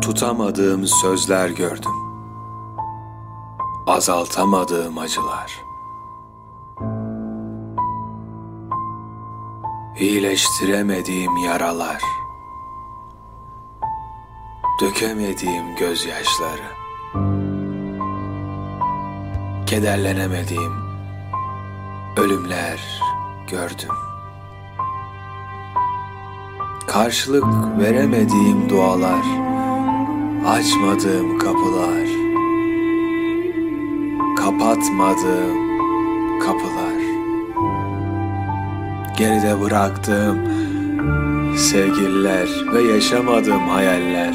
[0.00, 1.92] Tutamadığım sözler gördüm.
[3.86, 5.64] Azaltamadığım acılar.
[10.00, 12.02] İyileştiremediğim yaralar.
[14.80, 16.76] Dökemediğim gözyaşları.
[19.66, 20.72] Kederlenemediğim
[22.16, 23.00] ölümler
[23.50, 23.94] gördüm.
[26.86, 27.44] Karşılık
[27.78, 29.45] veremediğim dualar,
[30.46, 32.08] açmadığım kapılar,
[34.36, 35.58] kapatmadığım
[36.40, 37.00] kapılar,
[39.16, 40.38] geride bıraktığım
[41.56, 44.34] sevgililer ve yaşamadığım hayaller,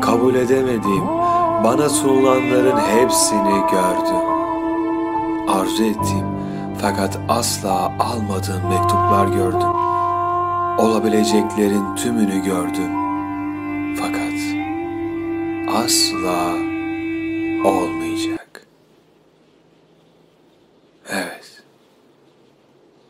[0.00, 1.06] kabul edemediğim
[1.64, 4.26] bana sunulanların hepsini gördüm.
[5.48, 6.26] Arzu ettiğim
[6.80, 9.70] fakat asla almadığım mektuplar gördüm.
[10.78, 12.90] Olabileceklerin tümünü gördüm.
[14.00, 14.39] Fakat
[15.74, 16.54] asla
[17.64, 18.66] olmayacak.
[21.08, 21.62] Evet.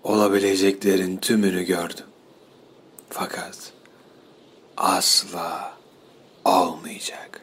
[0.04, 2.06] Olabileceklerin tümünü gördüm.
[3.10, 3.72] Fakat
[4.76, 5.74] asla
[6.44, 7.40] olmayacak.